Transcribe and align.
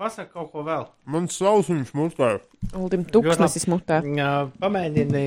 pasaka 0.00 0.32
kaut 0.32 0.50
ko 0.54 0.64
vēl. 0.66 0.86
Man 1.12 1.28
sausiņš 1.30 1.94
mutē. 1.98 2.30
Uldim 2.80 3.04
tūkstnesis 3.12 3.66
mutē. 3.70 4.00
Pamēģini 4.60 5.24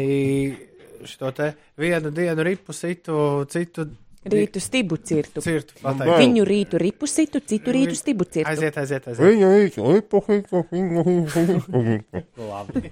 šo 1.10 1.34
te 1.36 1.52
vienu 1.80 2.12
dienu 2.16 2.46
ripu 2.48 2.74
citu, 2.76 3.18
citu 3.52 3.90
Rītu 4.24 4.62
stibu 4.64 4.96
cirtu. 5.04 5.42
cirtu. 5.44 5.74
Viņu 5.84 6.46
rītu 6.48 6.80
ripu 6.80 7.08
situ, 7.12 7.42
citu 7.44 7.74
rītu 7.76 7.96
stibu 8.00 8.24
cirtu. 8.24 8.48
Aiziet, 8.54 8.78
aiziet, 8.80 9.08
aiziet. 9.12 9.42
Īsti 9.44 9.84
lipo, 9.84 10.22
hipo, 10.30 10.62
hipo, 10.72 11.04
hipo, 11.10 11.82
hipo. 11.90 12.46
Labi. 12.48 12.84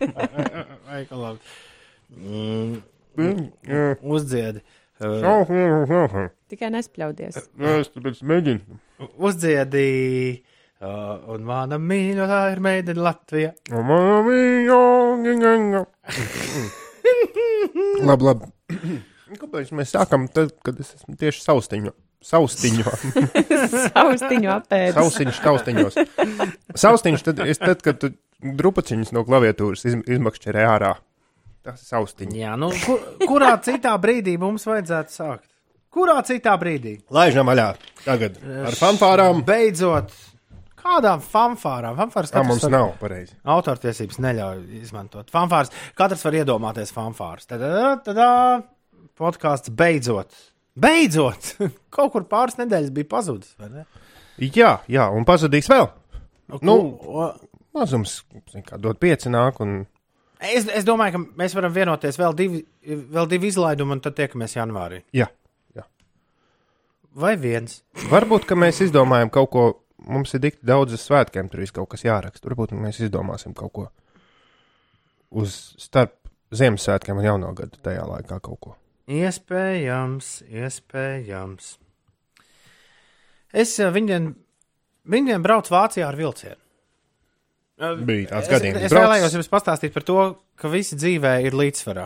Vai, 0.90 1.06
ka 1.08 1.16
labi. 1.22 1.40
Mm, 2.20 2.82
Jā, 3.64 3.86
uzdziedi. 4.04 4.60
Tikai 6.52 6.74
nespļaudies. 6.76 7.40
Es 7.80 7.92
tāpēc 7.96 8.20
mēģinu. 8.28 8.80
uzdziedi. 9.24 9.88
Uh, 10.36 10.52
un 10.82 11.44
mana 11.46 11.78
mīļotā 11.82 12.42
ir 12.56 12.62
meitene 12.64 13.04
Latvija. 13.06 13.52
Mamma 13.70 14.22
mia, 14.26 14.80
ginga. 15.26 15.86
Labi, 18.08 18.26
labi. 18.26 18.48
Kāpēc 19.38 19.70
mēs 19.78 19.94
sākam 19.94 20.26
tad, 20.34 20.56
kad 20.66 20.80
es 20.82 20.96
esmu 20.98 21.16
tieši 21.20 21.44
saustiņu? 21.46 21.94
Saustiņu. 22.22 22.86
Saustiņu 23.94 24.50
apēdis. 24.54 24.98
Saustiņš 24.98 25.40
taustiņos. 25.46 26.00
Saustiņš 26.84 27.24
tad, 27.30 27.40
es 27.50 27.62
tad 27.62 27.82
kad 27.86 28.02
tu 28.02 28.12
drupaciņus 28.42 29.14
no 29.16 29.24
klaviatūras 29.26 29.86
iz, 29.90 29.98
izmakšķerē 30.18 30.66
ārā. 30.70 30.92
Tas 31.66 31.82
ir 31.82 31.90
saustiņš. 31.94 32.36
Jā, 32.38 32.58
nu, 32.60 32.72
kur, 32.84 33.02
kurā 33.30 33.54
citā 33.66 33.94
brīdī 34.02 34.36
mums 34.42 34.66
vajadzētu 34.70 35.14
sākt? 35.14 35.48
Kurā 35.92 36.22
citā 36.26 36.54
brīdī? 36.60 37.00
Laižam 37.14 37.50
vaļā. 37.52 37.72
Tagad 38.06 38.38
ar 38.70 38.78
fanfārām. 38.80 39.42
Beidzot, 39.46 40.14
kādām 40.82 41.22
fanfārām? 41.24 41.96
Fanfāras 42.00 42.34
Tā 42.34 42.44
mums 42.46 42.64
var- 42.66 42.72
nav 42.74 42.92
pareizi. 43.00 43.36
Autortiesības 43.46 44.20
neļauj 44.26 44.62
izmantot. 44.82 45.30
Fanfārs, 45.34 45.72
katrs 45.96 46.24
var 46.26 46.34
iedomāties 46.42 46.92
fanfārs. 46.96 47.48
Tad, 47.50 47.62
tad 48.06 48.20
podkāsts 49.18 49.70
beidzot. 49.74 50.34
Beidzot! 50.82 51.56
Kaut 51.96 52.12
kur 52.14 52.24
pāris 52.32 52.58
nedēļas 52.60 52.92
bija 52.96 53.10
pazudis. 53.12 53.54
vai 53.60 53.70
ne? 53.70 53.86
Jā, 54.42 54.80
jā, 54.90 55.08
un 55.14 55.26
pazudīs 55.28 55.68
vēl. 55.70 55.90
Nu, 56.62 56.76
Ko- 57.00 57.34
Mazums, 57.72 58.18
zin 58.52 58.64
kā 58.68 58.76
dod 58.82 58.98
pieci 59.00 59.30
nāk 59.32 59.62
un 59.64 59.86
Es, 60.42 60.66
es 60.74 60.84
domāju, 60.84 61.12
ka 61.14 61.20
mēs 61.38 61.54
varam 61.54 61.72
vienoties 61.72 62.18
vēl 62.18 62.34
divi, 62.36 62.64
vēl 63.14 63.28
divi 63.30 63.52
izlaidumi, 63.52 63.94
un 63.94 64.00
tad 64.02 64.16
tiekamies 64.18 64.56
janvārī. 64.58 65.04
jā. 65.14 65.28
Vai 67.14 67.36
viens? 67.36 67.82
Varbūt, 68.10 68.46
ka 68.48 68.56
mēs 68.56 68.80
izdomājam 68.86 69.30
kaut 69.34 69.50
ko. 69.52 69.64
Mums 70.10 70.34
ir 70.34 70.42
tik 70.42 70.58
daudz 70.66 70.96
uz 70.98 71.04
svētkiem, 71.06 71.50
tur 71.52 71.62
viss 71.62 71.74
kaut 71.76 71.90
kas 71.92 72.04
jāraksta. 72.06 72.48
Varbūt 72.50 72.74
mēs 72.74 73.02
izdomāsim 73.06 73.54
kaut 73.58 73.74
ko 73.76 73.88
uz 75.42 75.60
starp 75.80 76.18
Ziemassvētkiem 76.52 77.16
un 77.22 77.24
Jauno 77.24 77.52
gadu 77.56 77.78
tajā 77.86 78.02
laikā 78.10 78.42
kaut 78.44 78.60
ko. 78.60 78.74
Iespējams, 79.12 80.32
iespējams. 80.52 81.70
Es 83.56 83.72
eh, 83.80 83.92
viņiem, 83.96 84.28
viņiem 85.12 85.46
braucu 85.46 85.72
Vācijā 85.76 86.08
ar 86.10 86.18
vilcienu. 86.20 86.60
Bija 87.82 88.28
tāds 88.36 88.46
Es, 88.46 88.52
gadījums. 88.52 88.84
es 88.86 88.94
vēlējos 88.94 89.34
jums 89.40 89.50
pastāstīt 89.50 89.94
par 89.96 90.04
to, 90.06 90.18
ka 90.60 90.70
visi 90.70 90.98
dzīvē 91.00 91.32
ir 91.48 91.56
līdzsvarā. 91.58 92.04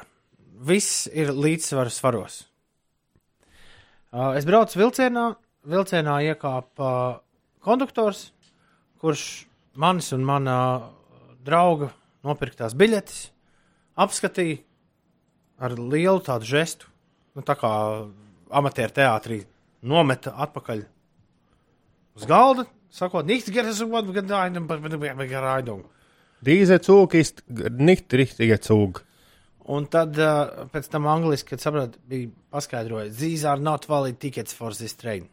Viss 0.69 1.07
ir 1.11 1.33
līdzsvara 1.35 1.91
svaros. 1.91 2.43
Es 4.37 4.45
braucu 4.47 4.79
vilcienā, 4.79 5.25
vilcienā 5.67 6.19
iekāpa 6.29 6.91
konduktors, 7.65 8.29
kurš 9.01 9.45
manis 9.75 10.11
un 10.15 10.23
mana 10.25 10.57
drauga 11.45 11.91
nopirktās 12.25 12.75
biļetes 12.77 13.29
apskatīja 14.01 14.61
ar 15.61 15.75
lielu 15.79 16.19
tādu 16.23 16.47
žestu, 16.47 16.89
nu, 17.35 17.43
tā 17.45 17.55
kā 17.59 17.71
amatieru 18.55 18.95
teātrī 18.95 19.41
nometa 19.85 20.33
atpakaļ 20.45 20.83
uz 22.15 22.27
galda, 22.27 22.65
sakot, 22.91 23.27
nichts 23.27 23.51
un 23.83 23.91
vad 23.91 24.11
gadājumam, 24.15 24.67
bet 24.67 25.29
garaidum. 25.29 25.83
Dīze 26.45 26.77
cūka 26.83 27.17
ist 27.17 27.43
nicht 27.47 28.13
richtige 28.13 28.57
cūga. 28.61 29.01
Un 29.65 29.87
tad 29.89 30.17
uh, 30.21 30.67
pēc 30.69 30.91
tam 30.93 31.07
angliski, 31.09 31.55
kad 31.55 31.63
sapratu, 31.63 31.97
bija 32.05 32.29
paskaidrojis, 32.53 33.15
these 33.17 33.47
are 33.49 33.57
not 33.57 33.87
valid 33.89 34.19
tickets 34.21 34.53
for 34.53 34.75
this 34.77 34.93
train. 34.93 35.25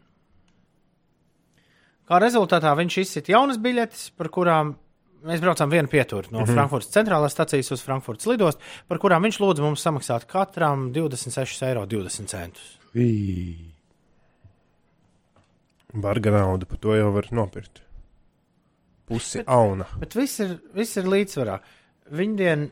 Kā 2.09 2.19
rezultātā 2.19 2.73
viņš 2.75 2.97
izsita 2.99 3.31
jaunas 3.31 3.59
biļetes, 3.63 4.09
par 4.19 4.29
kurām 4.33 4.73
mēs 5.23 5.43
braucām 5.43 5.71
vienu 5.71 5.87
pieturu 5.87 6.27
no 6.31 6.41
mm 6.41 6.45
-hmm. 6.45 6.53
Frankfurtas 6.57 6.91
centrālās 6.91 7.35
stacijas 7.35 7.71
uz 7.71 7.83
Frankfurtas 7.83 8.27
lidostu, 8.27 8.61
par 8.87 8.99
kurām 8.99 9.23
viņš 9.23 9.39
lūdza 9.39 9.61
mums 9.61 9.81
samaksāt 9.81 10.25
katram 10.27 10.91
26,20 10.93 11.67
eiro. 11.67 11.87
Barga 15.93 16.31
nauda, 16.31 16.65
par 16.65 16.77
to 16.77 16.95
jau 16.95 17.11
var 17.13 17.27
nopirkt. 17.31 17.81
Pusi 19.05 19.43
auna. 19.45 19.85
Bet 19.99 20.15
viss 20.15 20.39
ir, 20.39 20.59
viss 20.73 20.97
ir 20.97 21.05
līdzsvarā. 21.05 21.59
Viņdien, 22.11 22.71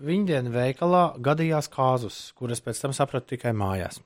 viņdien 0.00 0.48
veikalā 0.54 1.02
gadījās 1.18 1.68
kāzus, 1.68 2.32
kuras 2.38 2.60
pēc 2.64 2.80
tam 2.80 2.92
sapratu 2.96 3.34
tikai 3.34 3.52
mājās. 3.52 4.00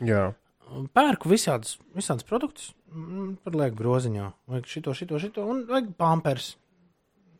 Jā. 0.00 0.32
Pērku 0.68 1.30
visādus, 1.30 1.76
visādus 1.96 2.26
produktus, 2.28 2.72
mm, 2.92 3.38
par 3.44 3.56
lieku 3.56 3.78
groziņā. 3.78 4.26
Vajag 4.50 4.66
šito, 4.68 4.94
šito, 4.96 5.20
šito, 5.22 5.46
un 5.48 5.62
vajag 5.68 5.94
pampers. 5.96 6.56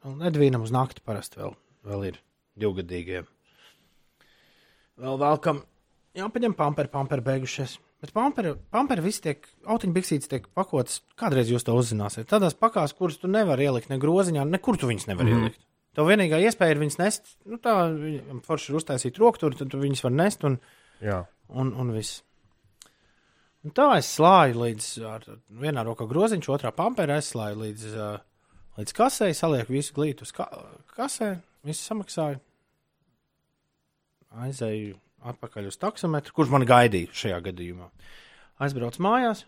Un 0.08 0.22
Edvīnam 0.24 0.62
uz 0.64 0.72
nakti 0.72 1.02
parasti 1.04 1.40
vēl, 1.40 1.52
vēl 1.84 2.06
ir 2.12 2.22
divgadīgiem. 2.58 3.26
Vēl 4.98 5.20
vēlkam, 5.20 5.60
jāpaņem 6.18 6.56
pamperi, 6.58 6.90
pamperi 6.90 7.26
beigušies. 7.26 7.76
Bet 7.98 8.12
pamperi, 8.14 8.52
pamperi 8.70 9.02
visi 9.02 9.24
tiek, 9.24 9.46
autiņbiksītes 9.66 10.30
tiek 10.30 10.44
pakotas. 10.54 11.00
Kādreiz 11.18 11.50
jūs 11.50 11.66
to 11.66 11.74
uzzināsiet? 11.74 12.28
Tādās 12.30 12.54
pakās, 12.54 12.94
kuras 12.94 13.18
tu 13.18 13.30
nevari 13.30 13.66
ielikt 13.66 13.90
ne 13.90 13.98
groziņā, 13.98 14.44
nekur 14.46 14.78
tu 14.78 14.90
viņus 14.90 15.08
nevari 15.10 15.34
mm 15.34 15.48
ielikt. 15.48 15.64
Tev 15.98 16.06
vienīgā 16.06 16.38
iespēja 16.46 16.76
ir 16.76 16.78
viņas 16.78 16.98
nest. 17.00 17.32
Nu, 17.48 17.58
tā 17.58 17.74
forši 18.46 18.70
ir 18.70 18.78
uztaisīt 18.78 19.18
rokturu, 19.18 19.58
tad 19.58 19.72
tu 19.72 19.80
viņas 19.82 20.04
var 20.04 20.14
nest 20.14 20.44
un, 20.46 20.60
Jā. 21.02 21.24
un, 21.50 21.72
un 21.74 21.90
viss. 21.96 22.20
Un 23.66 23.74
tā 23.74 23.88
es 23.98 24.08
slāju 24.14 24.60
līdz 24.62 24.86
vienā 25.60 25.82
rokā 25.86 26.06
groziņš, 26.08 26.50
otrā 26.54 26.70
pamperā 26.74 27.18
es 27.18 27.32
slāju 27.32 27.58
līdz, 27.64 27.96
līdz 28.78 28.94
kasē, 28.94 29.32
salieku 29.34 29.74
visu 29.74 29.96
glītu 29.96 30.26
uz 30.26 30.32
ka 30.36 30.46
kasē, 30.94 31.32
visu 31.66 31.82
samaksāju. 31.82 32.38
Aizēju 34.44 34.94
atpakaļ 35.26 35.70
uz 35.72 35.78
taksometru, 35.80 36.34
kurš 36.36 36.52
man 36.54 36.66
gaidīja 36.68 37.14
šajā 37.22 37.38
gadījumā. 37.48 37.88
Aizbraucu 38.62 39.02
mājās, 39.02 39.44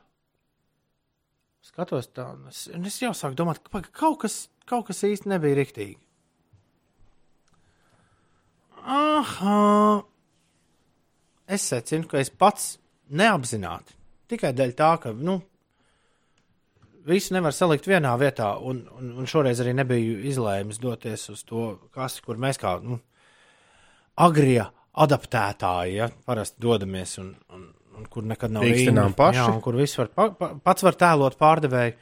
skatos 1.66 2.10
tā, 2.14 2.30
un 2.34 2.50
es, 2.50 2.64
un 2.74 2.86
es 2.90 2.98
jau 3.02 3.12
sāku 3.16 3.38
domāt, 3.38 3.62
ka 3.62 3.82
kaut 4.02 4.20
kas, 4.24 4.40
kaut 4.66 4.88
kas 4.90 5.04
īsti 5.06 5.30
nebija 5.30 5.58
riktīgi. 5.60 5.98
Aha! 8.90 10.02
Es 11.50 11.66
secinu, 11.66 12.08
ka 12.10 12.20
es 12.22 12.30
pats 12.30 12.72
neapzināti, 13.10 13.99
tikai 14.30 14.52
dēļ 14.56 14.74
tā, 14.78 14.90
ka, 15.02 15.12
nu, 15.16 15.38
visu 17.08 17.34
nevar 17.34 17.54
salikt 17.56 17.88
vienā 17.88 18.12
vietā, 18.20 18.52
un, 18.60 18.82
un, 18.98 19.12
un 19.20 19.28
šoreiz 19.30 19.60
arī 19.62 19.74
nebiju 19.78 20.18
izlēmis 20.30 20.80
doties 20.82 21.28
uz 21.32 21.44
to 21.48 21.72
kasi, 21.94 22.22
kur 22.24 22.40
mēs 22.40 22.60
kā, 22.60 22.76
nu, 22.84 23.00
agrie 24.20 24.62
adaptētāji, 25.00 25.96
ja, 26.00 26.10
parasti 26.26 26.60
dodamies, 26.62 27.16
un, 27.22 27.32
un, 27.56 27.66
un 27.98 28.06
kur 28.10 28.26
nekad 28.26 28.52
nav 28.52 28.66
rinda. 28.66 29.06
paši. 29.16 29.38
Jā, 29.40 29.48
un 29.54 29.60
kur 29.64 29.78
viss 29.78 29.96
var, 30.00 30.10
pa, 30.14 30.28
pa, 30.36 30.52
pats 30.66 30.84
var 30.86 30.98
tēlot 31.00 31.38
pārdevēju. 31.40 31.96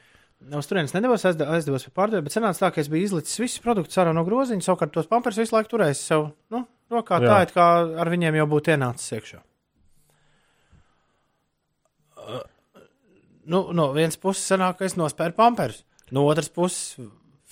Uz 0.55 0.67
turienes 0.69 0.93
nedavos, 0.95 1.25
aizde- 1.27 1.47
aizdevos 1.51 1.83
pie 1.83 1.91
pārdevēja, 1.99 2.23
bet 2.23 2.35
sanāca 2.35 2.61
tā, 2.63 2.69
ka 2.73 2.79
es 2.81 2.87
biju 2.91 3.09
izlicis 3.09 3.41
visus 3.41 3.59
produktus 3.63 3.99
ārā 3.99 4.13
no 4.15 4.23
groziņa, 4.27 4.63
savukārt 4.63 4.93
tos 4.95 5.09
pampers 5.11 5.39
visu 5.39 5.51
laiku 5.55 5.73
turējis 5.73 6.03
sev, 6.11 6.29
nu, 6.55 6.61
rokā 6.91 7.19
Jā. 7.19 7.27
tā, 7.27 7.39
it 7.43 7.51
kā 7.55 7.65
ar 7.99 8.11
viņiem 8.13 8.37
jau 8.39 8.45
būtu 8.55 8.71
ienācis 8.71 9.17
iekšā. 9.17 9.41
Nu, 13.49 13.63
no 13.73 13.89
vienas 13.95 14.19
puses, 14.21 14.45
sanāk, 14.45 14.77
ka 14.79 14.85
es 14.85 14.97
nospēru 14.99 15.33
pamperus. 15.37 15.83
No 16.13 16.25
otras 16.29 16.51
puses, 16.53 16.99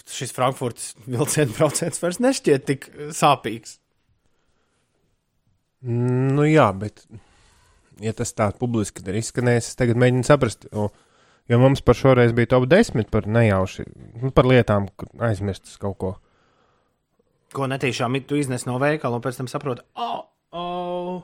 šis 0.08 0.34
Frankfurtas 0.36 0.94
vilciena 1.08 1.54
brauciens 1.56 2.02
vairs 2.02 2.22
nešķiet 2.24 2.68
tik 2.68 2.88
uh, 2.92 3.10
sāpīgs. 3.16 3.78
Nu 5.88 6.46
jā, 6.48 6.68
bet 6.78 7.06
ja 8.04 8.14
tas 8.18 8.34
tā 8.36 8.50
publiski 8.58 9.04
ir 9.06 9.20
izskanējis, 9.20 9.72
es 9.72 9.80
tagad 9.80 10.00
mēģinu 10.02 10.26
saprast. 10.28 10.66
Jo, 10.72 10.90
jo 11.50 11.60
mums 11.62 11.84
par 11.86 11.98
šoreiz 11.98 12.34
bija 12.38 12.54
top 12.56 12.66
10 12.70 13.12
par 13.14 13.30
nejauši, 13.30 13.86
nu, 14.24 14.32
par 14.36 14.50
lietām, 14.50 14.90
kur 14.98 15.12
aizmirstas 15.30 15.78
kaut 15.82 15.98
ko. 16.02 16.14
Ko 17.56 17.70
netīšām 17.70 18.18
tu 18.28 18.38
iznes 18.38 18.68
no 18.68 18.78
veikala, 18.82 19.18
un 19.18 19.24
pēc 19.24 19.40
tam 19.40 19.50
saproti, 19.52 19.86
oh, 20.02 20.26
oh. 20.52 21.22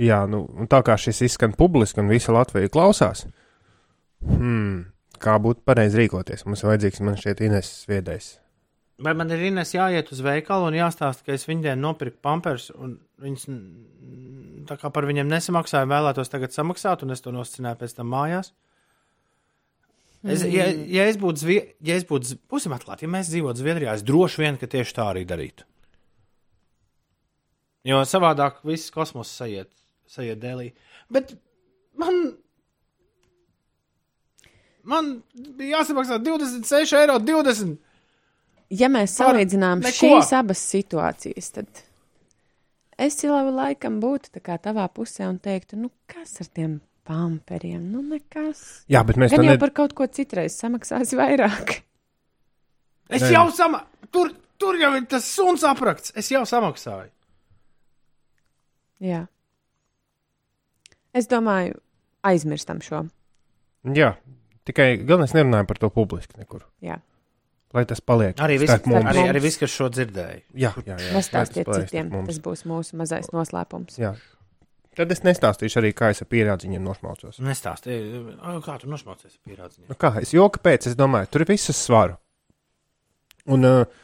Jā, 0.00 0.22
nu, 0.30 0.44
un 0.56 0.68
tā 0.70 0.80
kā 0.86 0.96
šis 0.96 1.20
izskan 1.26 1.52
publiski 1.56 2.00
un 2.00 2.08
visa 2.08 2.32
Latvija 2.32 2.70
klausās, 2.72 3.26
hmm, 4.24 4.86
kā 5.20 5.34
būtu 5.44 5.66
pareizi 5.68 6.00
rīkoties. 6.00 6.46
Mums 6.46 6.62
ir 6.64 6.70
vajadzīgs, 6.70 7.02
man 7.04 7.18
šķiet, 7.20 7.42
Ines 7.44 7.72
Sviedējs. 7.82 8.30
Vai 9.00 9.12
man 9.16 9.32
ir 9.32 9.42
Ines 9.48 9.72
jāiet 9.72 10.10
uz 10.12 10.20
veikalu 10.24 10.70
un 10.70 10.76
jāstāsta, 10.76 11.24
ka 11.24 11.36
es 11.36 11.46
viņiem 11.48 11.80
nopirku 11.80 12.20
pampers, 12.24 12.68
un 12.76 12.98
viņas 13.20 13.46
tā 14.68 14.76
kā 14.80 14.90
par 14.92 15.08
viņiem 15.08 15.28
nesamaksāju, 15.28 15.88
vēlētos 15.88 16.32
tagad 16.32 16.52
samaksāt, 16.56 17.04
un 17.04 17.14
es 17.14 17.24
to 17.24 17.32
nosacināju 17.34 17.80
pēc 17.80 17.96
tam 17.96 18.12
mājās? 18.12 18.52
Es, 20.20 20.44
ja, 20.44 20.66
ja 20.68 21.06
es 21.08 21.16
būtu, 21.20 21.40
Zvi- 21.40 21.64
ja 21.80 21.96
es 21.96 22.04
būtu, 22.08 22.36
būsim 22.52 22.74
atklāti, 22.76 23.06
ja 23.06 23.12
mēs 23.12 23.32
dzīvotu 23.32 23.62
Zviedrijā, 23.62 23.96
es 23.96 24.04
droši 24.04 24.42
vien, 24.42 24.60
ka 24.60 24.68
tieši 24.68 24.96
tā 24.98 25.06
arī 25.12 25.24
darītu. 25.28 25.64
Jo 27.88 28.02
savādāk 28.04 28.60
viss 28.68 28.92
kosmos 28.92 29.32
sajiet, 29.32 29.70
sajiet 30.10 30.40
dēlī. 30.42 30.70
Bet 31.12 31.34
man, 32.00 32.18
man 34.82 35.12
bija 35.34 35.80
jāsamaksā 35.80 36.20
26 36.24 36.98
eiro 37.00 37.20
20. 37.22 37.78
Ja 38.70 38.90
mēs 38.92 39.16
salīdzinām 39.18 39.82
neko. 39.82 39.96
šīs 39.96 40.34
abas 40.38 40.60
situācijas, 40.70 41.48
tad 41.56 41.82
es 43.00 43.16
jau 43.24 43.38
laikam 43.50 43.98
būtu 44.02 44.38
tavā 44.38 44.86
pusē 44.94 45.26
un 45.26 45.40
teiktu, 45.42 45.78
nu 45.80 45.90
kas 46.10 46.36
ar 46.44 46.50
tiem 46.54 46.78
pamperiem? 47.10 47.82
Nu 47.90 48.02
nekas. 48.06 48.84
Jā, 48.90 49.02
bet 49.06 49.18
mēs 49.18 49.34
Gan 49.34 49.42
to 49.42 49.50
jau 49.50 49.58
par 49.62 49.72
kaut 49.74 49.96
ko 49.98 50.06
citreiz 50.06 50.54
samaksās 50.60 51.14
vairāk. 51.18 51.80
Es 53.10 53.24
Nē. 53.24 53.32
jau 53.34 53.48
samaksāju, 53.50 54.10
tur, 54.14 54.30
tur 54.60 54.78
jau 54.78 54.92
ir 54.94 55.08
tas 55.10 55.26
suns 55.26 55.66
aprakts. 55.66 56.14
Es 56.14 56.30
jau 56.30 56.44
samaksāju. 56.46 57.10
Jā. 59.02 59.24
Es 61.16 61.28
domāju, 61.30 61.78
aizmirstam 62.26 62.82
šo. 62.84 63.04
Jā, 63.96 64.14
tikai 64.68 64.92
galvenais 65.00 65.34
nerunājam 65.36 65.68
par 65.70 65.80
to 65.82 65.90
publiski 65.94 66.38
nekur. 66.40 66.66
Jā. 66.84 67.00
Lai 67.74 67.84
tas 67.86 68.02
paliek. 68.02 68.34
Arī 68.42 68.58
viss, 68.58 68.82
arī, 68.82 69.22
arī 69.30 69.40
viss 69.44 69.60
kas 69.60 69.70
šo 69.70 69.86
dzirdēja. 69.94 70.40
Jā, 70.58 70.72
jā, 70.82 70.96
jā. 70.98 71.12
Nestāstiet 71.14 71.70
citiem, 71.70 72.10
tas 72.26 72.40
būs 72.42 72.64
mūsu 72.66 72.98
mazais 72.98 73.30
noslēpums. 73.30 73.98
Jā. 74.00 74.16
Tad 74.98 75.12
es 75.14 75.22
nestāstīšu 75.22 75.78
arī, 75.78 75.92
kā 75.94 76.08
es 76.10 76.18
ar 76.24 76.26
pierādziņiem 76.32 76.82
nošmaucos. 76.82 77.38
Nestāstīju, 77.46 78.24
kā 78.66 78.74
tu 78.82 78.90
nošmaucies 78.90 79.38
pierādzi. 79.46 79.84
Nu 79.86 79.94
kā, 79.98 80.16
es 80.18 80.34
joku 80.34 80.58
pēc, 80.64 80.90
es 80.90 80.98
domāju, 80.98 81.30
tur 81.30 81.44
ir 81.44 81.52
viss 81.52 81.70
uz 81.70 81.78
svaru. 81.78 82.18
Un, 83.54 83.64
uh, 83.64 84.00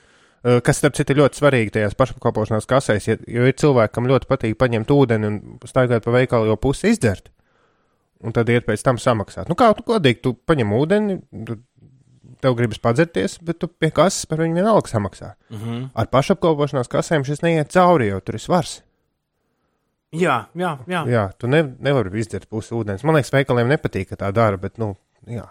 kas, 0.65 0.81
starp 0.81 0.97
citu, 0.99 1.15
ir 1.15 1.23
ļoti 1.23 1.41
svarīgi 1.41 1.73
tajās 1.75 1.97
pašapkalpošanās 1.99 2.69
kasēs, 2.71 3.09
ja, 3.09 3.17
jo 3.27 3.47
ir 3.49 3.57
cilvēki, 3.59 3.95
kam 3.95 4.11
ļoti 4.11 4.29
patīk 4.31 4.59
paņemt 4.61 4.93
ūdeni 4.95 5.31
un 5.31 5.41
staigāt 5.67 6.05
pa 6.05 6.15
veikalu, 6.15 6.51
jau 6.53 6.59
pusi 6.61 6.93
izdzert. 6.93 7.33
Un 8.25 8.33
tad 8.33 8.49
iet 8.49 8.65
pēc 8.65 8.85
tam 8.85 9.01
samaksāt. 9.01 9.51
Nu 9.51 9.57
kā, 9.59 9.69
tu 9.77 9.85
godīgi, 9.87 10.23
tu 10.25 10.33
paņem 10.49 10.73
ūdeni, 10.73 11.19
tu, 11.49 11.59
tev 12.41 12.57
gribas 12.57 12.81
padzerties, 12.83 13.39
bet 13.45 13.61
tu 13.61 13.69
pie 13.69 13.91
kases 13.95 14.29
par 14.31 14.41
viņu 14.45 14.61
vienalga 14.61 14.91
samaksā. 14.91 15.35
Mm 15.51 15.59
-hmm. 15.59 15.89
Ar 15.95 16.07
pašapkalpošanās 16.07 16.89
kasēm 16.89 17.25
šis 17.25 17.43
neiet 17.43 17.73
cauri, 17.73 18.09
jo 18.09 18.21
tur 18.21 18.35
ir 18.35 18.41
svars. 18.41 18.83
Jā, 20.13 20.45
jā, 20.55 20.79
jā. 20.87 21.03
Jā, 21.11 21.31
tu 21.39 21.47
ne, 21.47 21.63
nevari 21.79 22.21
izdzert 22.21 22.49
pusi 22.49 22.75
ūdens. 22.75 23.05
Man 23.05 23.15
liekas, 23.15 23.33
veikaliem 23.33 23.69
nepatīk, 23.69 24.09
ka 24.09 24.17
tā 24.17 24.33
dara, 24.33 24.57
bet, 24.57 24.79
nu, 24.79 24.95
jā. 25.27 25.49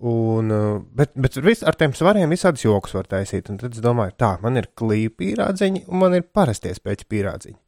Un, 0.00 0.48
uh, 0.48 0.78
bet, 0.96 1.12
bet 1.20 1.36
vis, 1.44 1.60
ar 1.66 1.76
tiem 1.76 1.92
svariem 1.96 2.30
visādus 2.32 2.64
joks 2.64 2.94
var 2.96 3.08
taisīt. 3.10 3.50
Un 3.52 3.58
tad 3.60 3.76
es 3.76 3.82
domāju, 3.84 4.14
tā, 4.20 4.30
man 4.40 4.56
ir 4.56 4.70
klīpa 4.78 5.20
pīrādziņi 5.20 5.84
un 5.88 6.00
man 6.00 6.16
ir 6.16 6.24
parastie 6.24 6.72
spēļu 6.76 7.08
pīrādziņi. 7.10 7.58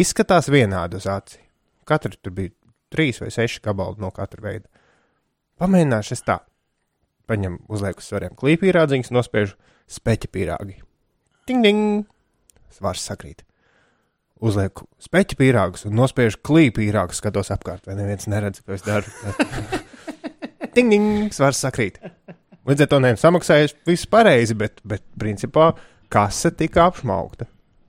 Izskatās 0.00 0.48
vienādi 0.52 0.96
uz 0.96 1.08
aci. 1.10 1.42
Katra 1.86 2.16
tur 2.16 2.34
bija 2.36 2.54
trīs 2.92 3.20
vai 3.20 3.28
seši 3.34 3.60
gabali 3.64 4.00
no 4.00 4.10
katra 4.14 4.42
veida. 4.48 4.70
Pamēģināšu 5.60 6.16
es 6.16 6.24
tā. 6.24 6.40
Paņem 7.28 7.60
uzlieku 7.72 8.00
uz 8.00 8.08
svariem 8.08 8.36
klīpa 8.38 8.64
pīrādziņus, 8.64 9.12
nospiežu 9.12 9.58
speķa 9.90 10.32
pīrāgi. 10.32 10.80
Ding, 11.46 11.60
ding! 11.66 12.06
Svars 12.72 13.04
sakrīt 13.04 13.44
uzlieku 14.42 14.84
speķu 15.00 15.38
pīrāgus 15.40 15.86
un 15.88 15.96
nospiežu 15.96 16.40
klīpu 16.44 16.80
pīrāgus, 16.82 17.20
skatos 17.22 17.52
apkārt, 17.54 17.86
vai 17.88 17.96
neviens 17.98 18.28
neredz, 18.30 18.60
ko 18.64 18.76
es 18.76 18.84
daru. 18.84 19.08
Ding, 20.76 20.92
ding, 20.92 21.34
svars 21.34 21.62
sakrīt. 21.64 21.98
Līdz 22.66 22.84
ar 22.84 22.88
to 22.90 22.98
neviens 23.00 23.22
samaksājis 23.24 23.76
viss 23.86 24.08
pareizi, 24.10 24.56
bet, 24.58 24.82
bet 24.84 25.04
principā 25.18 25.70
kase 26.12 26.50
tika 26.52 26.88
apšmaukta. 26.90 27.46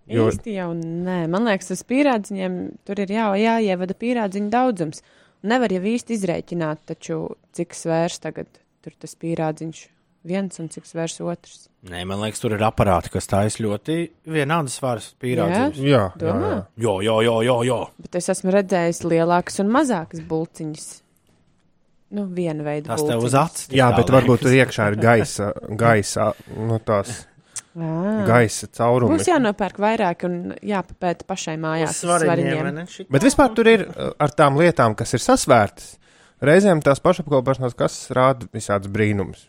Jo. 0.08 0.30
Īsti 0.32 0.54
jau 0.56 0.70
nē, 0.78 1.26
man 1.32 1.50
liekas, 1.50 1.74
tas 1.74 1.84
pierādziņiem 1.88 2.54
tur 2.88 3.02
ir 3.04 3.12
jā, 3.12 3.28
jāievada 3.42 3.98
pierādziņu 3.98 4.52
daudzums. 4.54 5.04
Nevar 5.48 5.74
jau 5.76 5.82
īsti 5.84 6.16
izrēķināt, 6.16 6.86
taču 6.88 7.20
cik 7.58 7.76
svērs 7.76 8.22
tagad 8.24 8.48
tur 8.86 8.96
tas 8.96 9.18
pierādziņš 9.20 9.82
viens 10.28 10.62
un 10.62 10.70
cik 10.72 10.88
svērs 10.88 11.20
otrs. 11.24 11.66
Nē, 11.88 12.04
man 12.08 12.22
liekas, 12.24 12.40
tur 12.44 12.56
ir 12.56 12.64
aparāti, 12.68 13.12
kas 13.14 13.30
taisa 13.30 13.64
ļoti 13.64 13.98
vienādas 14.32 14.78
svaras 14.80 15.10
pierādījumus. 15.22 15.82
jā, 15.84 16.06
jā, 16.24 16.38
jā. 16.46 16.56
Jo, 16.84 16.96
jo, 17.06 17.18
jo, 17.28 17.36
jo, 17.48 17.58
jo. 17.68 17.82
Bet 18.04 18.18
es 18.20 18.32
esmu 18.34 18.56
redzējis 18.56 19.04
lielākas 19.08 19.62
un 19.64 19.72
mazākas 19.76 20.24
bulciņas. 20.28 20.88
Nu, 22.10 22.24
viena 22.32 22.64
veida. 22.64 22.94
Tas 22.94 23.04
tev 23.04 23.24
uz 23.28 23.34
acis. 23.36 23.68
jā 23.76 23.90
bet 23.98 24.08
varbūt 24.14 24.46
tur 24.46 24.54
iekšā 24.56 24.92
ir 24.94 24.96
gaisa, 25.02 25.50
gaisa, 25.76 26.30
nu 26.56 26.78
tās 26.80 27.26
Ā. 27.76 28.24
gaisa 28.30 28.70
caurumi. 28.72 29.18
Būs 29.18 29.28
jānopērk 29.28 29.82
vairāk 29.84 30.24
un 30.30 30.38
jāpapēta 30.64 31.28
pašai 31.28 31.58
mājās. 31.60 32.00
Svariņiem. 32.06 32.80
Bet 33.12 33.28
vispār 33.28 33.52
tur 33.58 33.68
ir 33.68 33.84
ar 34.18 34.34
tām 34.40 34.56
lietām, 34.62 34.96
kas 34.96 35.14
ir 35.18 35.24
sasvērtas. 35.26 35.98
Reizēm 36.48 36.80
tās 36.86 37.02
pašapkalpošanās 37.02 37.76
kases 37.76 38.12
rāda 38.14 38.48
visādas 38.54 38.88
brīnumus. 38.94 39.48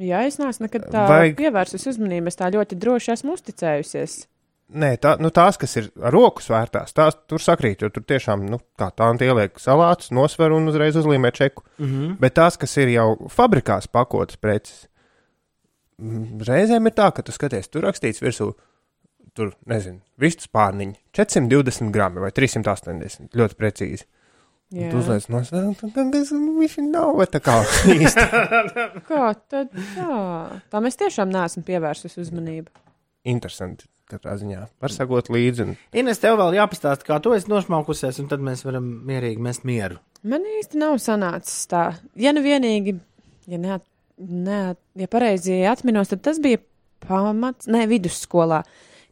Jā, 0.00 0.22
es 0.26 0.38
neesmu 0.40 0.64
nekad 0.66 0.86
tā 0.88 1.04
Vajag- 1.04 1.10
Vajag... 1.12 1.34
pievērsus 1.38 1.86
uzmanību. 1.92 2.28
Es 2.32 2.38
tā 2.40 2.48
ļoti 2.52 2.76
droši 2.80 3.12
esmu 3.14 3.36
uzticējusies. 3.36 4.14
Nē, 4.70 4.92
tā, 5.02 5.16
nu, 5.18 5.32
tās, 5.34 5.56
kas 5.58 5.72
ir 5.80 5.88
ar 5.98 6.14
roku 6.14 6.44
svērtās, 6.44 6.92
tās 6.94 7.16
tur 7.26 7.42
sakrīt, 7.42 7.82
jo 7.82 7.88
tur 7.90 8.04
tiešām, 8.06 8.44
nu, 8.46 8.60
kā 8.78 8.90
tā 8.94 9.08
ieliek 9.26 9.58
salātus, 9.58 10.12
nosver 10.14 10.54
un 10.54 10.70
uzreiz 10.70 10.98
uzlīmē 11.00 11.32
čeku. 11.34 11.64
Mm 11.78 11.86
-hmm. 11.86 12.16
Bet 12.20 12.34
tās, 12.38 12.56
kas 12.56 12.76
ir 12.76 12.88
jau 12.94 13.28
fabrikās 13.28 13.88
pakotas 13.90 14.36
preces, 14.36 14.86
reizēm 16.48 16.86
ir 16.86 16.94
tā, 16.96 17.10
ka 17.12 17.22
tu 17.22 17.32
skaties, 17.32 17.68
tur 17.68 17.82
rakstīts 17.82 18.22
virsū, 18.22 18.52
tur, 19.34 19.52
nezinu, 19.66 20.00
vistu 20.20 20.46
spārniņi 20.48 20.96
420 21.16 21.90
gramu 21.90 22.20
vai 22.20 22.30
380, 22.30 23.34
ļoti 23.36 23.58
precīzi. 23.58 24.06
Jā. 24.70 24.86
Tu 24.92 25.00
uzliec 25.00 25.24
no 25.32 25.40
savas, 25.42 25.80
viņš 25.82 26.76
nav, 26.86 27.16
tā 27.32 27.40
kā 27.42 27.56
īsti. 27.90 28.26
Kā 29.08 29.32
tad 29.50 29.72
tā? 29.96 30.18
Tā 30.70 30.82
mēs 30.84 30.98
tiešām 31.00 31.32
neesam 31.34 31.64
pievērsus 31.66 32.14
uzmanību. 32.22 32.70
Interesanti, 33.26 33.88
katrā 34.10 34.34
ziņā. 34.40 34.64
Var 34.82 34.94
sakot 34.94 35.30
līdzi. 35.32 35.66
Un, 35.66 35.76
Ines, 35.96 36.20
tev 36.22 36.36
vēl 36.40 36.56
jāpastāsta, 36.58 37.06
kā 37.06 37.20
tu 37.22 37.32
esi 37.36 37.50
nošmaukusies, 37.50 38.18
un 38.22 38.28
tad 38.30 38.42
mēs 38.44 38.64
varam 38.66 38.86
mierīgi 39.08 39.42
mest 39.42 39.64
mieru. 39.68 40.00
Man 40.26 40.44
īsti 40.58 40.80
nav 40.80 40.98
sanācis 41.00 41.64
tā. 41.70 41.84
Ja 42.20 42.34
nu 42.36 42.42
vienīgi, 42.44 42.98
ja, 43.48 43.60
neat, 43.62 43.86
neat, 44.18 44.80
ja 45.00 45.08
pareizi 45.10 45.62
atminos, 45.70 46.10
tad 46.12 46.24
tas 46.26 46.42
bija 46.42 46.60
pamats, 47.06 47.70
ne 47.70 47.86
vidusskolā. 47.88 48.62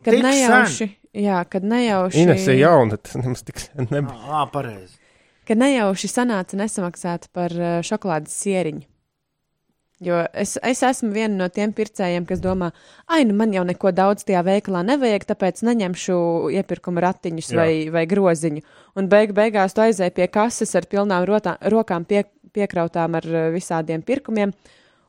Kad 0.05 0.15
Tik 0.15 0.23
nejauši, 0.27 0.91
jā, 1.25 1.41
kad 1.51 1.65
nejauši, 1.67 2.27
Ines 2.27 2.45
ir 2.53 2.61
jauna, 2.61 2.99
tas 3.01 3.17
nemaz 3.19 3.43
tik 3.47 3.63
sen 3.65 3.89
nebija. 3.91 4.19
Ā, 4.29 4.45
pareizi. 4.53 4.95
kad 5.49 5.59
nejauši 5.59 6.11
sanāca 6.13 6.59
nesamaksāt 6.61 7.31
par 7.35 7.55
šokolādes 7.89 8.37
sieriņu. 8.45 8.85
Jo 9.99 10.21
es, 10.31 10.53
es 10.63 10.81
esmu 10.87 11.11
viena 11.11 11.35
no 11.35 11.47
tiem 11.51 11.73
pircējiem, 11.75 12.23
kas 12.29 12.39
domā, 12.39 12.69
ah, 13.11 13.23
nu 13.27 13.35
man 13.35 13.51
jau 13.55 13.65
neko 13.67 13.91
daudz 13.91 14.23
tajā 14.29 14.45
veikalā 14.47 14.85
nevajag, 14.87 15.25
tāpēc 15.27 15.65
neņemšu 15.67 16.19
iepirkuma 16.55 17.03
ratiņus 17.03 17.49
Jā. 17.51 17.59
vai, 17.59 17.73
vai 17.91 18.05
groziņu. 18.11 18.63
Un 19.01 19.09
beig, 19.11 19.35
beigās 19.35 19.75
tu 19.75 19.83
aizēji 19.83 20.15
pie 20.15 20.29
kases 20.31 20.77
ar 20.79 20.87
pilnām 20.87 21.27
rotā, 21.27 21.57
rokām 21.75 22.07
pie, 22.07 22.23
piekrautām 22.55 23.19
ar 23.19 23.27
eh, 23.27 23.49
visādiem 23.57 24.05
pirkumiem. 24.07 24.55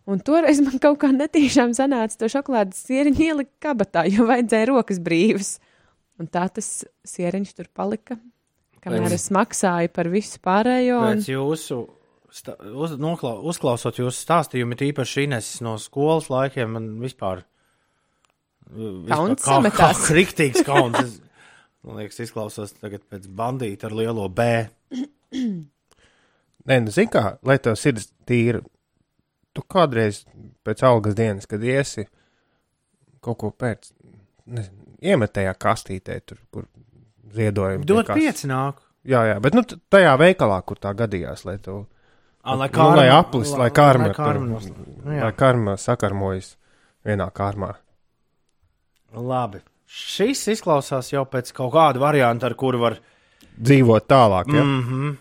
Un 0.09 0.23
toreiz 0.25 0.57
man 0.65 0.81
kaut 0.81 0.97
kā 1.03 1.11
netīšām 1.13 1.77
sanāca 1.77 2.17
to 2.17 2.31
šokolādes 2.33 2.81
sieriņu 2.89 3.27
ielikt 3.27 3.53
kabatā, 3.61 4.07
jo 4.09 4.25
vajadzēja 4.25 4.71
rokas 4.71 4.97
brīvas. 5.05 5.59
Un 6.17 6.33
tā 6.33 6.47
tas 6.49 6.81
sieriņš 7.05 7.53
tur 7.61 7.69
palika, 7.77 8.17
kamēr 8.81 9.05
Pēc- 9.05 9.19
es 9.21 9.29
maksāju 9.37 9.93
par 9.93 10.09
visu 10.09 10.41
pārējo. 10.41 10.97
Un... 10.97 11.21
Pēc 11.21 11.29
jūsu, 11.29 11.83
uz, 12.29 12.95
nokla, 13.01 13.35
uzklausot 13.49 13.99
jūsu 14.01 14.17
stāstījumu, 14.23 14.77
tīpaši 14.79 15.25
Ines 15.27 15.49
no 15.65 15.77
skolas 15.81 16.29
laikiem, 16.31 16.75
man 16.77 16.91
vispār. 17.03 17.43
Kauns 18.69 19.41
kā, 19.41 19.45
kā 19.45 19.55
sametās. 19.55 20.05
riktīgs 20.19 20.65
kauns. 20.67 20.99
Es, 21.01 21.17
man 21.85 22.01
liekas, 22.01 22.21
izklausos 22.25 22.75
tagad 22.77 23.05
pēc 23.09 23.27
bandīta 23.33 23.89
ar 23.89 23.97
lielo 23.97 24.27
B. 24.29 24.49
Nē, 26.69 26.81
nu, 26.85 26.93
zini, 26.93 27.09
kā, 27.13 27.37
lai 27.45 27.57
tev 27.63 27.77
sirds 27.79 28.11
tīra, 28.29 28.61
tu 29.55 29.63
kādreiz 29.65 30.23
pēc 30.67 30.83
algas 30.85 31.15
dienas, 31.17 31.47
kad 31.49 31.63
iesi 31.65 32.05
kaut 33.23 33.39
ko 33.41 33.49
pēc, 33.55 33.89
nezinu, 34.53 34.85
iemet 35.01 35.33
tajā 35.35 35.55
kastītē, 35.59 36.19
tur, 36.27 36.39
kur 36.53 36.67
ziedojumi. 37.33 37.87
Dod 37.89 38.11
pieci 38.13 38.49
nāk. 38.51 38.83
Jā, 39.07 39.23
jā, 39.31 39.39
bet 39.41 39.55
nu, 39.55 39.63
tajā 39.63 40.13
veikalā, 40.19 40.59
kur 40.67 40.79
tā 40.81 40.91
gadījās, 40.97 41.45
lai 41.47 41.57
tu 41.63 41.81
Ā, 42.45 42.55
lai 42.57 42.69
Nu, 42.71 42.95
lai 42.95 43.07
aplis, 43.11 43.51
lai 43.57 43.69
karma, 43.69 44.07
Lai 44.07 44.13
karma 44.15 44.59
tur- 44.59 44.87
Nu, 45.03 45.19
lai 45.19 45.31
karma 45.35 45.75
sakarmojas 45.77 46.55
vienā 47.05 47.31
kārmā. 47.31 47.73
Labi. 49.13 49.59
Šis 49.89 50.47
izklausās 50.53 51.11
jau 51.11 51.25
pēc 51.25 51.51
kaut 51.53 51.73
kāda 51.73 51.99
varianta, 51.99 52.45
ar 52.45 52.53
kuru 52.53 52.79
var. 52.79 52.99
Dzīvot 53.59 54.05
tālāk, 54.07 54.53
ja? 54.53 54.63
Mm 54.63 54.83
-hmm. 54.83 55.17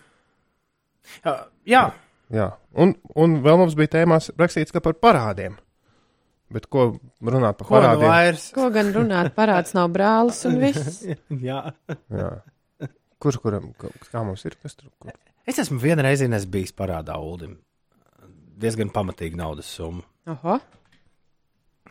jā, 1.25 1.35
jā, 1.65 1.91
Jā. 2.29 2.51
Un, 2.77 2.93
un 3.17 3.39
vēl 3.41 3.57
mums 3.57 3.73
bija 3.77 3.87
tēmās 3.87 4.29
rakstīts, 4.37 4.71
ka 4.71 4.79
par 4.79 4.93
parādiem. 5.01 5.55
Bet 6.53 6.65
ko 6.69 6.99
runāt 7.21 7.57
par 7.57 7.67
ko 7.67 7.75
nu 7.75 7.81
parādiem? 7.81 8.07
vairs? 8.09 8.51
Ko 8.53 8.69
gan 8.73 8.91
runāt, 8.93 9.33
parāds 9.37 9.73
nav 9.77 9.89
brālis 9.93 10.45
un 10.45 10.59
viss. 10.61 11.03
jā. 11.49 11.73
Jā. 12.09 12.29
Kurš 13.19 13.37
kuram, 13.43 13.73
kā 14.13 14.23
mums 14.23 14.45
ir, 14.45 14.55
kas 14.61 14.77
tur? 14.77 14.89
Kur? 15.01 15.11
Es 15.49 15.57
esmu 15.63 15.79
vienreiz 15.81 16.21
nes 16.29 16.45
bijis 16.45 16.73
parādā 16.77 17.15
Uldim. 17.17 17.55
Diezgan 18.59 18.91
pamatīgi 18.93 19.39
naudas 19.39 19.69
summa. 19.71 20.03
Oho, 20.29 20.59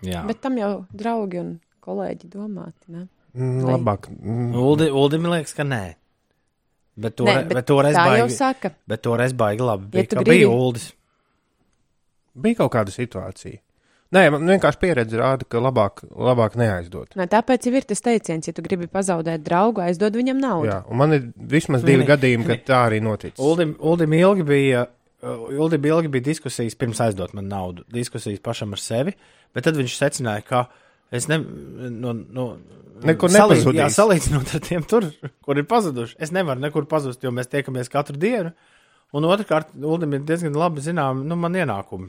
Jā, 0.07 0.21
bet 0.29 0.39
tam 0.45 0.55
jau 0.61 0.85
draugi 0.95 1.41
un 1.41 1.55
kolēģi 1.83 2.29
domāti, 2.31 2.93
ne? 2.95 3.07
Mm, 3.35 3.63
Vai- 3.65 3.73
labāk. 3.75 4.07
Mm, 4.15 4.53
Uldi, 4.55 4.87
Uldim 4.95 5.27
liekas, 5.27 5.55
ka 5.59 5.65
nē. 5.67 5.81
Bet, 6.99 7.17
to, 7.19 7.25
Nē, 7.27 7.35
bet 7.49 7.55
bet 7.59 7.67
toreiz 7.71 7.95
Tā 7.97 8.05
jau 8.19 8.27
baigi, 8.27 8.37
saka. 8.37 8.71
bet 8.91 9.03
toreiz 9.03 9.33
baigi 9.33 9.63
labi. 9.67 9.85
Ja 9.87 10.03
Bija, 10.03 10.21
ja 10.21 10.23
bija 10.27 10.49
Uldis. 10.51 10.87
bija 12.35 12.55
kaut 12.61 12.73
kāda 12.75 12.95
situācija. 12.95 13.59
Nē, 14.17 14.23
man 14.33 14.47
vienkārši 14.49 14.81
pieredze 14.81 15.19
rāda, 15.21 15.45
ka 15.45 15.61
labāk, 15.61 16.01
labāk 16.17 16.55
neaizdot. 16.57 17.11
Nē, 17.19 17.27
tāpēc 17.29 17.67
jau 17.69 17.73
ir 17.77 17.85
tas 17.91 18.01
teiciens, 18.01 18.47
ja 18.49 18.55
tu 18.57 18.63
gribi 18.65 18.87
pazaudēt 18.89 19.43
draugu, 19.45 19.83
aizdod 19.85 20.15
viņam 20.17 20.39
naudu. 20.41 20.69
Jā, 20.71 20.79
un 20.89 20.97
man 21.03 21.13
ir 21.13 21.27
vismaz 21.37 21.85
divi 21.85 22.07
Nē, 22.07 22.09
gadījumi, 22.15 22.47
kad 22.49 22.63
tā 22.71 22.79
arī 22.89 23.03
noticis. 23.05 23.37
Uldim, 23.45 23.75
Uldim 23.85 24.15
ilgi 24.17 24.47
bija. 24.49 24.87
uh, 25.21 25.43
Uldim 25.61 25.85
ilgi 25.91 26.09
bija 26.15 26.25
diskusijas, 26.31 26.77
pirms 26.81 27.03
aizdot 27.05 27.35
man 27.37 27.51
naudu, 27.53 27.85
diskusijas 27.93 28.41
pašam 28.41 28.73
ar 28.73 28.81
sevi, 28.81 29.13
bet 29.53 29.67
tad 29.69 29.77
viņš 29.77 29.97
secināja, 30.01 30.45
ka 30.49 30.63
es 31.13 31.29
ne, 31.29 31.37
no, 31.45 32.15
no, 32.17 32.47
Nekur 33.05 33.29
salī- 33.31 33.59
nepazudīs. 33.61 33.79
Jā, 33.83 33.91
salīdzinot 33.95 34.55
ar 34.57 34.63
tiem 34.65 34.87
tur, 34.89 35.05
kur 35.45 35.61
ir 35.61 35.69
pazuduši. 35.69 36.17
Es 36.19 36.33
nevaru 36.35 36.65
nekur 36.65 36.89
pazust, 36.91 37.21
jo 37.23 37.31
mēs 37.31 37.47
tiekamies 37.53 37.93
katru 37.93 38.17
dienu. 38.19 38.55
Un 39.13 39.29
otrkārt, 39.29 39.69
Uldim 39.79 40.17
ir 40.17 40.25
diezgan 40.27 40.57
labi 40.59 40.81
zinām, 40.85 41.21
nu, 41.29 41.37
man 41.37 41.53
ienākumi. 41.61 42.09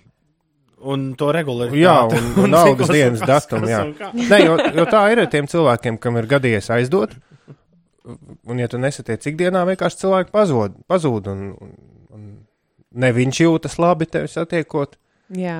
Un 0.80 1.10
to 1.20 1.32
regulāri. 1.36 1.82
Jā, 1.82 1.98
un, 2.08 2.30
un 2.46 2.54
naudas 2.54 2.92
dienas 2.94 3.24
datumu. 3.28 3.68
Jā. 3.68 3.82
Nē, 4.16 4.40
jo, 4.46 4.56
jo 4.80 4.86
tā 4.88 5.04
ir 5.12 5.24
ar 5.26 5.30
tiem 5.32 5.50
cilvēkiem, 5.52 6.00
kam 6.00 6.20
ir 6.22 6.30
gadījies 6.32 6.72
aizdot. 6.78 7.18
Un, 8.10 8.58
ja 8.62 8.70
tu 8.72 8.80
nesatiec 8.82 9.28
ikdienā, 9.34 9.66
vienkārši 9.68 10.06
cilvēki 10.06 10.34
pazūd. 10.34 10.80
pazūd 10.90 11.28
un, 11.34 11.46
un, 11.60 11.74
un 12.16 12.28
ne 13.04 13.12
viņš 13.14 13.42
jūtas 13.44 13.78
labi 13.82 14.08
tevi 14.10 14.32
satiekot. 14.32 14.96
Jā. 15.38 15.60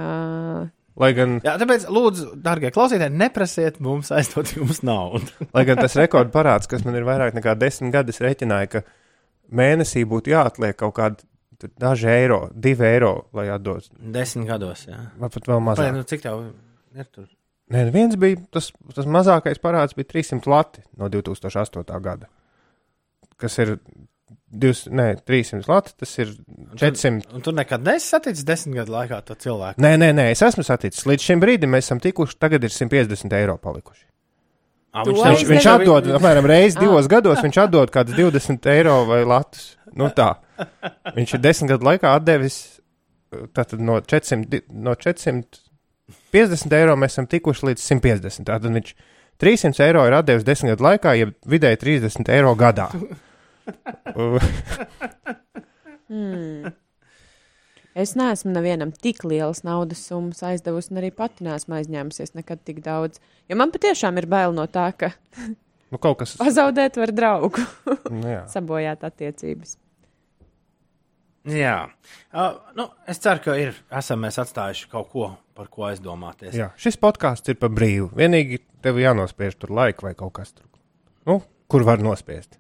Lai 1.00 1.12
gan, 1.16 1.38
Jā, 1.46 1.54
tāpēc, 1.62 1.86
lūdzu, 1.96 2.32
darbie 2.44 2.72
klausītāji, 2.76 3.16
neprasiet 3.22 3.78
mums 3.84 4.10
aizdot 4.12 4.50
jums 4.58 4.82
naudu. 4.84 5.32
lai 5.56 5.64
gan 5.68 5.80
tas 5.80 5.96
rekords 6.00 6.34
parāds, 6.34 6.68
kas 6.68 6.84
man 6.88 6.98
ir 7.00 7.08
vairāk 7.08 7.38
nekā 7.38 7.56
desmit 7.60 7.94
gadi, 7.94 8.12
es 8.16 8.20
rēķināju, 8.24 8.72
ka 8.74 8.82
mēnesī 9.56 10.04
būtu 10.10 10.34
jāatliek 10.34 10.76
kaut 10.80 10.98
kādi 10.98 11.29
tur 11.60 11.72
daži 11.80 12.08
eiro, 12.12 12.40
divi 12.56 12.86
eiro, 12.88 13.14
lai 13.36 13.48
atdotu. 13.54 13.92
Desmit 14.00 14.48
gados, 14.50 14.86
jā. 14.90 15.00
Vai 15.20 15.30
pat 15.34 15.50
vēl 15.52 15.64
mazāk. 15.66 15.94
nu, 15.96 16.04
cik 16.08 16.24
tev 16.26 16.46
ir 16.96 17.08
tur? 17.14 17.28
Nē, 17.70 17.84
viens 17.94 18.16
bija 18.18 18.40
tas, 18.56 18.72
tas 18.96 19.06
mazākais 19.06 19.60
parāds, 19.62 19.94
bija 19.98 20.08
300 20.16 20.48
lati 20.50 20.82
no 20.98 21.10
2008. 21.14 21.84
gada. 22.02 22.26
Kas 23.40 23.60
ir 23.62 23.76
200, 24.50 24.90
nē, 24.98 25.06
300 25.30 25.70
lati, 25.70 25.94
tas 26.02 26.16
ir 26.18 26.32
400. 26.82 27.30
Un 27.38 27.44
tu 27.46 27.54
nekad 27.54 27.84
neesi 27.86 28.10
saticis 28.10 28.44
desmit 28.48 28.80
gadu 28.82 28.96
laikā 28.96 29.20
to 29.28 29.36
cilvēku. 29.38 29.78
Nē, 29.86 29.94
nē, 30.02 30.10
nē, 30.18 30.26
es 30.34 30.42
esmu 30.42 30.66
saticis. 30.66 31.06
Līdz 31.06 31.28
šim 31.28 31.44
brīdim 31.44 31.70
mēs 31.76 31.86
esam 31.86 32.02
tikuši, 32.02 32.40
tagad 32.42 32.66
ir 32.66 32.74
150 32.74 33.36
eiro 33.38 33.60
palikuši. 33.62 34.06
To 34.90 35.12
viņš 35.14 35.22
Viņš, 35.28 35.42
viņš 35.52 35.66
atdod, 35.70 36.08
apmēram, 36.18 36.48
reizi 36.50 36.78
Ah. 36.80 36.82
divos 36.88 37.06
gados, 37.12 37.44
viņš 37.46 37.60
atdod 37.68 37.92
kaut 37.94 38.08
kādus 38.10 38.18
20 38.18 38.66
eiro 38.74 39.04
vai 39.06 39.22
latus. 39.30 39.76
Nu 39.94 40.10
tā. 40.10 40.32
Viņš 41.16 41.34
ir 41.38 41.42
desmit 41.44 41.70
gadu 41.74 41.86
laikā 41.90 42.12
atdevis 42.20 42.58
tātad 43.54 43.80
no 43.84 44.00
400, 44.02 44.46
di- 44.50 44.64
no 44.74 44.96
450 44.98 46.74
eiro 46.80 46.96
mēs 46.98 47.14
esam 47.16 47.28
tikuši 47.30 47.68
līdz 47.72 47.82
150. 47.86 48.48
Tātad 48.50 48.74
viņš 48.80 48.94
300 49.40 49.84
eiro 49.86 50.02
ir 50.10 50.16
atdevis 50.18 50.44
desmit 50.48 50.74
gadu 50.76 50.88
laikā, 50.88 51.14
ja 51.20 51.30
vidēji 51.48 51.82
30 51.86 52.34
eiro 52.36 52.56
gadā. 52.60 52.90
Hmm. 56.10 56.72
Es 57.94 58.16
neesmu 58.18 58.50
nevienam 58.56 58.90
tik 58.96 59.24
lielas 59.28 59.60
naudas 59.66 60.00
summas 60.08 60.42
aizdevusi, 60.46 60.90
un 60.94 61.02
arī 61.02 61.10
pati 61.14 61.46
neesmu 61.46 61.76
aizņēmusies 61.78 62.34
nekad 62.38 62.64
tik 62.66 62.80
daudz. 62.86 63.20
Jo 63.50 63.58
man 63.60 63.70
patiešām 63.74 64.18
ir 64.22 64.26
bail 64.32 64.56
no 64.58 64.66
tā, 64.72 64.88
ka 64.98 65.12
nu, 65.92 66.00
kaut 66.02 66.18
kas. 66.24 66.34
pazaudēt 66.42 66.98
var 67.02 67.14
draugu, 67.14 67.62
Nu, 68.10 68.24
jā. 68.26 68.42
sabojāt 68.50 69.06
attiecības. 69.06 69.76
Jā, 71.48 71.90
uh, 72.36 72.58
nu, 72.76 72.90
es 73.08 73.22
ceru, 73.24 73.40
ka 73.46 73.56
ir, 73.58 73.78
esam 73.96 74.20
mēs 74.26 74.40
atstājuši 74.42 74.90
kaut 74.92 75.08
ko, 75.14 75.30
par 75.56 75.70
ko 75.72 75.86
aizdomāties. 75.88 76.56
jā, 76.58 76.72
šis 76.78 77.00
podkāsts 77.00 77.50
ir 77.54 77.56
par 77.62 77.72
brīvu. 77.72 78.10
Vienīgi 78.20 78.60
tev 78.84 79.00
jānospiež 79.00 79.56
tur 79.60 79.72
laika 79.78 80.10
vai 80.10 80.16
kaut 80.20 80.34
kas 80.36 80.52
tur. 80.52 80.68
Nu, 81.30 81.40
kur 81.72 81.88
var 81.88 82.04
nospiest? 82.04 82.58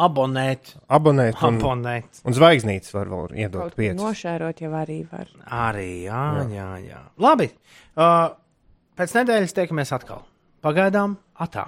Abonēt, 0.00 0.74
Abonēt 0.88 1.38
un, 1.44 1.58
abonēt. 1.60 2.20
un 2.24 2.34
zvaigznītes 2.34 2.94
var 2.94 3.10
vēl 3.10 3.34
iedot 3.44 3.74
piecas. 3.76 3.98
nošērot 4.00 4.62
jau 4.64 4.70
arī 4.78 5.02
var. 5.10 5.28
Arī, 5.44 5.88
jā, 6.06 6.22
jā, 6.48 6.54
jā. 6.56 6.68
jā. 6.86 7.00
Labi, 7.20 7.50
uh, 8.00 8.30
pēc 8.96 9.16
nedēļas 9.18 9.56
tiekamies 9.58 9.92
atkal. 9.92 10.22
Pagaidām, 10.64 11.18
atā. 11.40 11.58